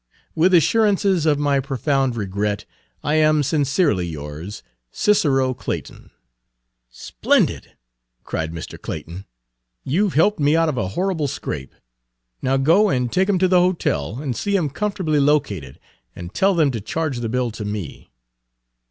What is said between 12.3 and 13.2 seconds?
Now, go and